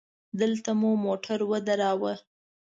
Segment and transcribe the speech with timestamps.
[0.39, 2.13] دغلته مو موټر ودراوه.